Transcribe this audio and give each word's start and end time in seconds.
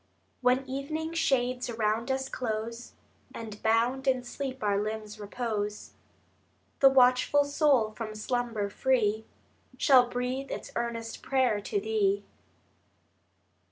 )I 0.31 0.33
When 0.41 0.67
evening 0.67 1.13
shades 1.13 1.69
around 1.69 2.09
us 2.09 2.27
close, 2.27 2.93
And 3.35 3.61
bound 3.61 4.07
in 4.07 4.23
sleep 4.23 4.63
our 4.63 4.81
limbs 4.81 5.19
repose, 5.19 5.91
The 6.79 6.89
watchful 6.89 7.43
soul, 7.45 7.91
from 7.91 8.15
slumber 8.15 8.67
free, 8.71 9.25
Shall 9.77 10.07
breathe 10.09 10.49
its 10.49 10.71
earnest 10.75 11.21
prayer 11.21 11.61
to 11.61 11.79
Thee. 11.79 12.23